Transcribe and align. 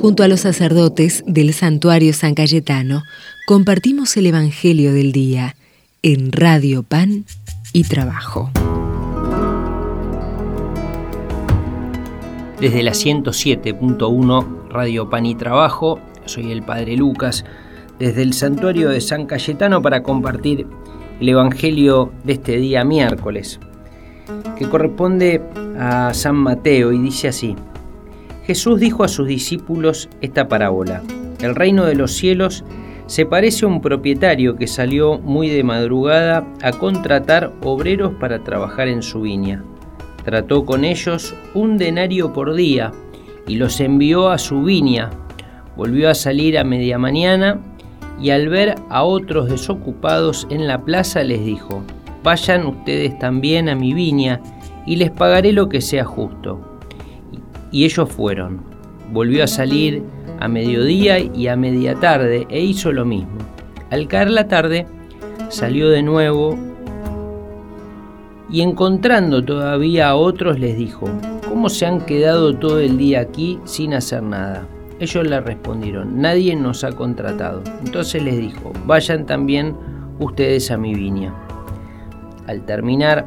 Junto 0.00 0.22
a 0.22 0.28
los 0.28 0.40
sacerdotes 0.40 1.24
del 1.26 1.52
santuario 1.52 2.12
San 2.12 2.36
Cayetano, 2.36 3.02
compartimos 3.48 4.16
el 4.16 4.26
Evangelio 4.26 4.92
del 4.92 5.10
Día 5.10 5.56
en 6.02 6.30
Radio 6.30 6.84
Pan 6.84 7.24
y 7.72 7.82
Trabajo. 7.82 8.48
Desde 12.60 12.84
la 12.84 12.92
107.1 12.92 14.68
Radio 14.68 15.10
Pan 15.10 15.26
y 15.26 15.34
Trabajo, 15.34 15.98
soy 16.26 16.52
el 16.52 16.62
Padre 16.62 16.96
Lucas, 16.96 17.44
desde 17.98 18.22
el 18.22 18.34
santuario 18.34 18.90
de 18.90 19.00
San 19.00 19.26
Cayetano 19.26 19.82
para 19.82 20.04
compartir 20.04 20.64
el 21.18 21.28
Evangelio 21.28 22.12
de 22.22 22.34
este 22.34 22.56
día 22.58 22.84
miércoles, 22.84 23.58
que 24.56 24.68
corresponde 24.68 25.42
a 25.76 26.14
San 26.14 26.36
Mateo 26.36 26.92
y 26.92 26.98
dice 27.00 27.26
así. 27.26 27.56
Jesús 28.48 28.80
dijo 28.80 29.04
a 29.04 29.08
sus 29.08 29.28
discípulos 29.28 30.08
esta 30.22 30.48
parábola. 30.48 31.02
El 31.42 31.54
reino 31.54 31.84
de 31.84 31.94
los 31.94 32.12
cielos 32.12 32.64
se 33.04 33.26
parece 33.26 33.66
a 33.66 33.68
un 33.68 33.82
propietario 33.82 34.56
que 34.56 34.66
salió 34.66 35.18
muy 35.18 35.50
de 35.50 35.62
madrugada 35.62 36.46
a 36.62 36.72
contratar 36.72 37.52
obreros 37.62 38.14
para 38.14 38.42
trabajar 38.44 38.88
en 38.88 39.02
su 39.02 39.20
viña. 39.20 39.62
Trató 40.24 40.64
con 40.64 40.86
ellos 40.86 41.34
un 41.52 41.76
denario 41.76 42.32
por 42.32 42.54
día 42.54 42.90
y 43.46 43.56
los 43.56 43.80
envió 43.80 44.30
a 44.30 44.38
su 44.38 44.62
viña. 44.62 45.10
Volvió 45.76 46.08
a 46.08 46.14
salir 46.14 46.56
a 46.56 46.64
media 46.64 46.96
mañana 46.96 47.60
y 48.18 48.30
al 48.30 48.48
ver 48.48 48.76
a 48.88 49.02
otros 49.02 49.50
desocupados 49.50 50.46
en 50.48 50.66
la 50.66 50.82
plaza 50.82 51.22
les 51.22 51.44
dijo, 51.44 51.82
vayan 52.24 52.66
ustedes 52.66 53.18
también 53.18 53.68
a 53.68 53.74
mi 53.74 53.92
viña 53.92 54.40
y 54.86 54.96
les 54.96 55.10
pagaré 55.10 55.52
lo 55.52 55.68
que 55.68 55.82
sea 55.82 56.06
justo. 56.06 56.77
Y 57.70 57.84
ellos 57.84 58.08
fueron. 58.08 58.62
Volvió 59.12 59.44
a 59.44 59.46
salir 59.46 60.02
a 60.40 60.48
mediodía 60.48 61.18
y 61.18 61.48
a 61.48 61.56
media 61.56 61.94
tarde 61.94 62.46
e 62.50 62.60
hizo 62.60 62.92
lo 62.92 63.04
mismo. 63.04 63.38
Al 63.90 64.06
caer 64.06 64.30
la 64.30 64.48
tarde, 64.48 64.86
salió 65.48 65.88
de 65.88 66.02
nuevo 66.02 66.56
y 68.50 68.62
encontrando 68.62 69.44
todavía 69.44 70.08
a 70.08 70.16
otros 70.16 70.58
les 70.58 70.76
dijo, 70.76 71.06
¿cómo 71.48 71.68
se 71.68 71.86
han 71.86 72.00
quedado 72.00 72.54
todo 72.56 72.80
el 72.80 72.96
día 72.96 73.20
aquí 73.20 73.58
sin 73.64 73.94
hacer 73.94 74.22
nada? 74.22 74.66
Ellos 75.00 75.26
le 75.26 75.40
respondieron, 75.40 76.20
nadie 76.20 76.56
nos 76.56 76.82
ha 76.82 76.92
contratado. 76.92 77.62
Entonces 77.84 78.22
les 78.22 78.36
dijo, 78.36 78.72
vayan 78.86 79.26
también 79.26 79.76
ustedes 80.18 80.70
a 80.70 80.76
mi 80.76 80.94
viña. 80.94 81.34
Al 82.46 82.64
terminar 82.64 83.26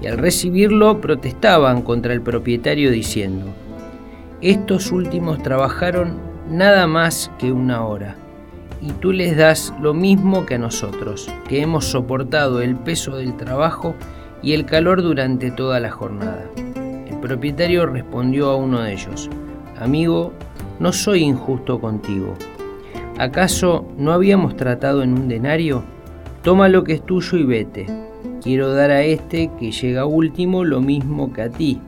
y 0.00 0.06
al 0.06 0.18
recibirlo 0.18 1.00
protestaban 1.00 1.82
contra 1.82 2.12
el 2.12 2.20
propietario 2.20 2.90
diciendo, 2.90 3.46
estos 4.40 4.92
últimos 4.92 5.42
trabajaron 5.42 6.18
nada 6.50 6.86
más 6.86 7.30
que 7.38 7.52
una 7.52 7.84
hora, 7.84 8.16
y 8.80 8.92
tú 8.92 9.12
les 9.12 9.36
das 9.36 9.74
lo 9.80 9.94
mismo 9.94 10.46
que 10.46 10.54
a 10.54 10.58
nosotros, 10.58 11.28
que 11.48 11.60
hemos 11.60 11.86
soportado 11.86 12.62
el 12.62 12.76
peso 12.76 13.16
del 13.16 13.36
trabajo 13.36 13.94
y 14.42 14.52
el 14.52 14.64
calor 14.64 15.02
durante 15.02 15.50
toda 15.50 15.80
la 15.80 15.90
jornada. 15.90 16.44
El 17.08 17.18
propietario 17.18 17.86
respondió 17.86 18.50
a 18.50 18.56
uno 18.56 18.80
de 18.82 18.92
ellos, 18.92 19.28
Amigo, 19.80 20.32
no 20.78 20.92
soy 20.92 21.22
injusto 21.22 21.80
contigo. 21.80 22.34
¿Acaso 23.18 23.88
no 23.96 24.12
habíamos 24.12 24.56
tratado 24.56 25.02
en 25.02 25.12
un 25.12 25.26
denario? 25.26 25.82
Toma 26.42 26.68
lo 26.68 26.84
que 26.84 26.94
es 26.94 27.02
tuyo 27.04 27.36
y 27.36 27.42
vete 27.42 27.86
quiero 28.48 28.72
dar 28.72 28.90
a 28.90 29.02
este 29.02 29.50
que 29.60 29.70
llega 29.70 30.06
último 30.06 30.64
lo 30.64 30.80
mismo 30.80 31.34
que 31.34 31.42
a 31.42 31.50
ti. 31.50 31.82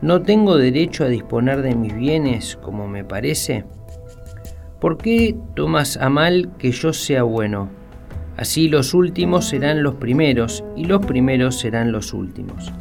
¿No 0.00 0.22
tengo 0.22 0.56
derecho 0.56 1.04
a 1.04 1.08
disponer 1.08 1.60
de 1.60 1.74
mis 1.74 1.94
bienes 1.94 2.56
como 2.62 2.88
me 2.88 3.04
parece? 3.04 3.66
¿Por 4.80 4.96
qué 4.96 5.36
tomas 5.54 5.98
a 5.98 6.08
mal 6.08 6.52
que 6.56 6.72
yo 6.72 6.94
sea 6.94 7.24
bueno? 7.24 7.68
Así 8.38 8.70
los 8.70 8.94
últimos 8.94 9.46
serán 9.46 9.82
los 9.82 9.96
primeros 9.96 10.64
y 10.74 10.86
los 10.86 11.04
primeros 11.04 11.60
serán 11.60 11.92
los 11.92 12.14
últimos. 12.14 12.72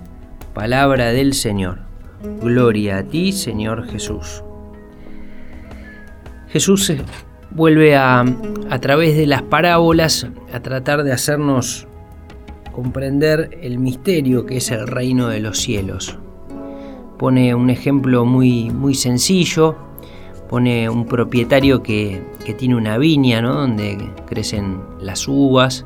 Palabra 0.54 1.12
del 1.12 1.34
Señor. 1.34 1.80
Gloria 2.42 3.00
a 3.00 3.04
ti, 3.04 3.34
Señor 3.34 3.86
Jesús. 3.86 4.46
Jesús 6.48 6.94
vuelve 7.50 7.98
a, 7.98 8.22
a 8.70 8.80
través 8.80 9.18
de 9.18 9.28
las 9.28 9.42
parábolas 9.42 10.26
a 10.54 10.62
tratar 10.62 11.04
de 11.04 11.12
hacernos 11.12 11.86
comprender 12.72 13.58
el 13.62 13.80
misterio 13.80 14.46
que 14.46 14.58
es 14.58 14.72
el 14.72 14.88
reino 14.88 15.28
de 15.28 15.40
los 15.40 15.60
cielos. 15.60 16.18
Pone 17.18 17.54
un 17.54 17.70
ejemplo 17.70 18.26
muy, 18.26 18.70
muy 18.72 18.96
sencillo, 18.96 19.76
pone 20.50 20.90
un 20.90 21.06
propietario 21.06 21.84
que, 21.84 22.22
tiene 22.58 22.76
una 22.76 22.98
viña 22.98 23.42
¿no? 23.42 23.54
donde 23.54 23.98
crecen 24.26 24.80
las 25.00 25.28
uvas 25.28 25.86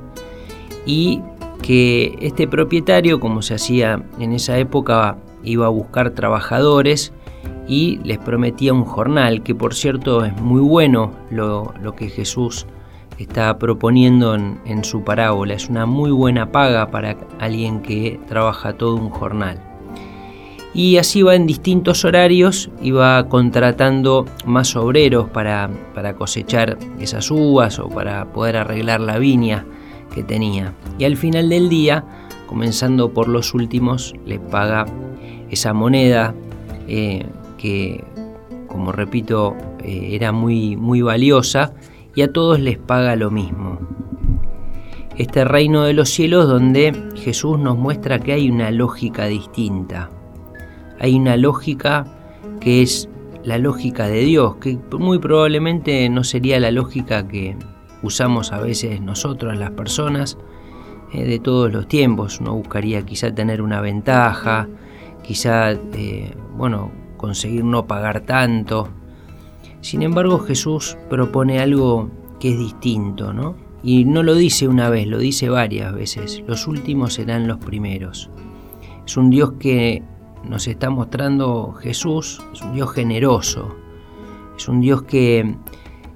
y 0.85 1.21
que 1.61 2.15
este 2.21 2.47
propietario, 2.47 3.19
como 3.19 3.41
se 3.41 3.53
hacía 3.53 4.03
en 4.19 4.31
esa 4.31 4.57
época, 4.57 5.17
iba 5.43 5.67
a 5.67 5.69
buscar 5.69 6.11
trabajadores 6.11 7.13
y 7.67 7.99
les 8.03 8.17
prometía 8.17 8.73
un 8.73 8.85
jornal, 8.85 9.43
que 9.43 9.53
por 9.53 9.73
cierto 9.73 10.25
es 10.25 10.35
muy 10.41 10.61
bueno 10.61 11.11
lo, 11.29 11.73
lo 11.81 11.95
que 11.95 12.09
Jesús 12.09 12.65
está 13.17 13.57
proponiendo 13.57 14.35
en, 14.35 14.83
su 14.83 15.03
parábola. 15.03 15.53
Es 15.53 15.69
una 15.69 15.85
muy 15.85 16.11
buena 16.11 16.51
paga 16.51 16.91
para 16.91 17.17
alguien 17.39 17.81
que 17.81 18.19
trabaja 18.27 18.73
todo 18.73 18.95
un 18.95 19.09
jornal. 19.09 19.59
Y 20.73 20.97
así 20.97 21.21
va 21.21 21.35
en 21.35 21.47
distintos 21.47 22.03
horarios 22.03 22.69
y 22.81 22.91
va 22.91 23.29
contratando 23.29 24.25
más 24.45 24.75
obreros 24.75 25.29
para, 25.29 25.69
para 25.93 26.15
cosechar 26.15 26.77
esas 26.99 27.31
uvas 27.31 27.79
o 27.79 27.87
para 27.87 28.25
poder 28.33 28.57
arreglar 28.57 28.99
la 28.99 29.17
viña 29.17 29.65
que 30.13 30.21
tenía. 30.21 30.73
Y 30.99 31.05
al 31.05 31.15
final 31.15 31.47
del 31.47 31.69
día, 31.69 32.03
comenzando 32.45 33.11
por 33.11 33.29
los 33.29 33.53
últimos, 33.53 34.13
le 34.25 34.37
paga 34.37 34.85
esa 35.49 35.73
moneda 35.73 36.35
eh, 36.89 37.25
que, 37.57 38.03
como 38.67 38.91
repito, 38.91 39.55
eh, 39.81 40.09
era 40.11 40.33
muy, 40.33 40.75
muy 40.75 41.01
valiosa 41.01 41.73
y 42.15 42.21
a 42.21 42.31
todos 42.31 42.59
les 42.59 42.77
paga 42.77 43.15
lo 43.15 43.29
mismo. 43.29 43.79
Este 45.17 45.45
reino 45.45 45.83
de 45.83 45.93
los 45.93 46.09
cielos 46.09 46.47
donde 46.47 47.11
Jesús 47.15 47.59
nos 47.59 47.77
muestra 47.77 48.19
que 48.19 48.33
hay 48.33 48.49
una 48.49 48.71
lógica 48.71 49.25
distinta. 49.25 50.09
Hay 50.99 51.15
una 51.15 51.37
lógica 51.37 52.05
que 52.59 52.81
es 52.81 53.09
la 53.43 53.57
lógica 53.57 54.07
de 54.07 54.21
Dios, 54.21 54.55
que 54.55 54.77
muy 54.97 55.19
probablemente 55.19 56.09
no 56.09 56.23
sería 56.23 56.59
la 56.59 56.71
lógica 56.71 57.27
que 57.27 57.55
usamos 58.01 58.51
a 58.51 58.59
veces 58.59 59.01
nosotros 59.01 59.57
las 59.57 59.71
personas 59.71 60.37
eh, 61.13 61.23
de 61.23 61.39
todos 61.39 61.71
los 61.71 61.87
tiempos. 61.87 62.39
Uno 62.41 62.55
buscaría 62.55 63.05
quizá 63.05 63.33
tener 63.33 63.61
una 63.61 63.81
ventaja, 63.81 64.67
quizá, 65.23 65.71
eh, 65.71 66.33
bueno, 66.57 66.91
conseguir 67.17 67.63
no 67.63 67.85
pagar 67.87 68.21
tanto, 68.21 68.89
sin 69.85 70.01
embargo, 70.01 70.39
Jesús 70.39 70.97
propone 71.11 71.59
algo 71.59 72.09
que 72.39 72.53
es 72.53 72.57
distinto, 72.57 73.33
¿no? 73.33 73.55
Y 73.83 74.03
no 74.03 74.23
lo 74.23 74.33
dice 74.33 74.67
una 74.67 74.89
vez, 74.89 75.05
lo 75.05 75.19
dice 75.19 75.47
varias 75.47 75.93
veces. 75.93 76.43
Los 76.47 76.67
últimos 76.67 77.13
serán 77.13 77.47
los 77.47 77.59
primeros. 77.59 78.31
Es 79.05 79.15
un 79.15 79.29
Dios 79.29 79.53
que 79.59 80.01
nos 80.43 80.67
está 80.67 80.89
mostrando 80.89 81.73
Jesús, 81.73 82.41
es 82.51 82.63
un 82.63 82.73
Dios 82.73 82.93
generoso, 82.93 83.75
es 84.57 84.67
un 84.67 84.81
Dios 84.81 85.03
que, 85.03 85.55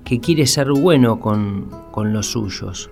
que 0.04 0.20
quiere 0.20 0.48
ser 0.48 0.72
bueno 0.72 1.20
con, 1.20 1.70
con, 1.92 2.12
los 2.12 2.32
suyos. 2.32 2.90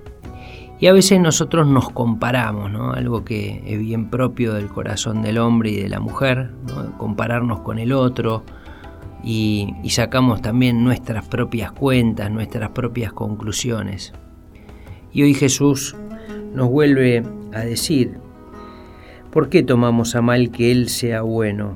Y 0.79 0.85
a 0.85 0.94
veces 0.94 1.19
nosotros 1.19 1.65
nos 1.65 1.89
comparamos, 1.89 2.69
¿no? 2.71 2.91
algo 2.91 3.25
que 3.25 3.63
es 3.65 3.79
bien 3.79 4.12
propio 4.12 4.53
del 4.53 4.68
corazón 4.68 5.24
del 5.24 5.39
hombre 5.39 5.71
y 5.71 5.77
de 5.77 5.89
la 5.89 6.00
mujer, 6.00 6.51
¿no? 6.68 6.95
compararnos 7.00 7.62
con 7.62 7.79
el 7.79 7.94
otro, 7.94 8.44
y, 9.23 9.73
sacamos 9.89 10.41
también 10.41 10.83
nuestras 10.83 11.27
propias 11.27 11.71
cuentas, 11.71 12.31
nuestras 12.31 12.71
propias 12.71 13.13
conclusiones. 13.13 14.13
Y 15.11 15.23
hoy 15.23 15.33
Jesús 15.33 15.95
nos 16.53 16.69
vuelve 16.69 17.23
a 17.53 17.59
decir, 17.61 18.17
¿por 19.31 19.49
qué 19.49 19.63
tomamos 19.63 20.15
a 20.15 20.21
mal 20.21 20.51
que 20.51 20.71
Él 20.71 20.89
sea 20.89 21.21
bueno? 21.21 21.73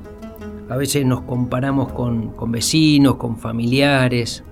A 0.70 0.78
veces 0.78 1.06
nos 1.06 1.22
comparamos 1.22 1.92
con, 1.92 2.32
con, 2.32 2.52
vecinos, 2.52 3.16
con 3.16 3.38
familiares, 3.38 4.44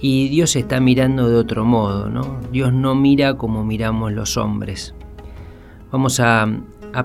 y 0.00 0.28
Dios 0.28 0.56
está 0.56 0.80
mirando 0.80 1.28
de 1.28 1.36
otro 1.36 1.64
modo, 1.64 2.08
¿no? 2.10 2.40
Dios 2.50 2.72
no 2.72 2.96
mira 2.96 3.34
como 3.34 3.64
miramos 3.64 4.12
los 4.12 4.36
hombres. 4.36 4.94
Vamos 5.92 6.18
a, 6.18 6.48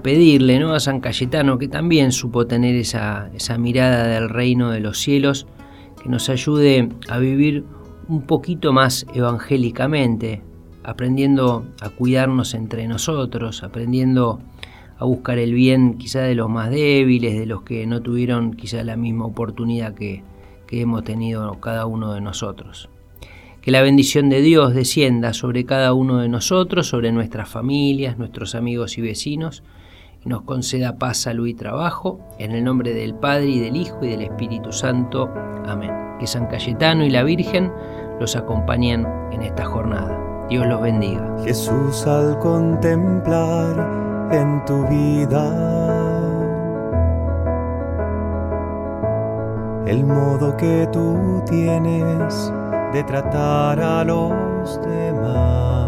pedirle 0.01 0.59
¿no? 0.59 0.73
a 0.73 0.79
San 0.79 0.99
Cayetano, 0.99 1.57
que 1.57 1.67
también 1.67 2.11
supo 2.11 2.45
tener 2.45 2.75
esa, 2.75 3.29
esa 3.33 3.57
mirada 3.57 4.07
del 4.07 4.29
reino 4.29 4.71
de 4.71 4.81
los 4.81 4.99
cielos, 4.99 5.47
que 6.01 6.09
nos 6.09 6.29
ayude 6.29 6.89
a 7.07 7.17
vivir 7.19 7.63
un 8.07 8.21
poquito 8.21 8.73
más 8.73 9.05
evangélicamente, 9.13 10.41
aprendiendo 10.83 11.65
a 11.81 11.89
cuidarnos 11.89 12.53
entre 12.53 12.87
nosotros, 12.87 13.63
aprendiendo 13.63 14.39
a 14.99 15.05
buscar 15.05 15.37
el 15.37 15.53
bien 15.53 15.97
quizá 15.97 16.21
de 16.21 16.35
los 16.35 16.49
más 16.49 16.69
débiles, 16.69 17.37
de 17.37 17.45
los 17.45 17.63
que 17.63 17.85
no 17.85 18.01
tuvieron 18.01 18.53
quizá 18.53 18.83
la 18.83 18.97
misma 18.97 19.25
oportunidad 19.25 19.93
que, 19.93 20.23
que 20.65 20.81
hemos 20.81 21.03
tenido 21.03 21.59
cada 21.59 21.85
uno 21.85 22.13
de 22.13 22.21
nosotros. 22.21 22.89
Que 23.67 23.71
la 23.71 23.81
bendición 23.81 24.29
de 24.29 24.39
Dios 24.39 24.73
descienda 24.73 25.33
sobre 25.33 25.65
cada 25.65 25.91
uno 25.91 26.19
de 26.19 26.29
nosotros, 26.29 26.87
sobre 26.87 27.11
nuestras 27.11 27.49
familias, 27.49 28.17
nuestros 28.17 28.55
amigos 28.55 28.97
y 28.97 29.01
vecinos, 29.01 29.61
y 30.23 30.29
nos 30.29 30.43
conceda 30.43 30.97
paz, 30.97 31.17
salud 31.17 31.47
y 31.47 31.53
trabajo, 31.53 32.21
en 32.39 32.53
el 32.53 32.63
nombre 32.63 32.93
del 32.93 33.13
Padre 33.13 33.47
y 33.47 33.59
del 33.59 33.75
Hijo 33.75 33.97
y 34.03 34.07
del 34.07 34.21
Espíritu 34.21 34.71
Santo. 34.71 35.29
Amén. 35.65 35.91
Que 36.17 36.27
San 36.27 36.47
Cayetano 36.47 37.03
y 37.03 37.09
la 37.09 37.23
Virgen 37.23 37.69
los 38.21 38.37
acompañen 38.37 39.05
en 39.33 39.41
esta 39.41 39.65
jornada. 39.65 40.47
Dios 40.47 40.65
los 40.65 40.81
bendiga. 40.81 41.35
Jesús 41.43 42.07
al 42.07 42.39
contemplar 42.39 44.31
en 44.31 44.63
tu 44.63 44.87
vida 44.87 45.43
el 49.85 50.05
modo 50.05 50.55
que 50.55 50.87
tú 50.93 51.43
tienes 51.45 52.53
de 52.93 53.03
tratar 53.03 53.79
a 53.79 54.03
los 54.03 54.79
demás. 54.81 55.87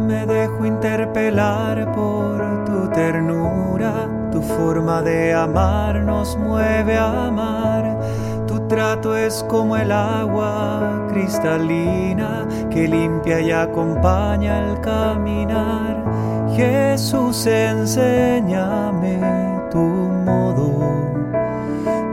Me 0.00 0.26
dejo 0.26 0.64
interpelar 0.66 1.92
por 1.92 2.64
tu 2.64 2.88
ternura, 2.90 4.08
tu 4.30 4.40
forma 4.42 5.02
de 5.02 5.34
amar 5.34 5.96
nos 6.02 6.36
mueve 6.36 6.96
a 6.96 7.26
amar. 7.26 7.98
Tu 8.46 8.66
trato 8.68 9.16
es 9.16 9.44
como 9.48 9.76
el 9.76 9.92
agua 9.92 11.06
cristalina 11.10 12.46
que 12.70 12.88
limpia 12.88 13.40
y 13.40 13.50
acompaña 13.50 14.70
al 14.70 14.80
caminar. 14.80 16.04
Jesús, 16.54 17.46
enséñame 17.46 19.20
tu 19.70 19.78
modo 19.78 21.03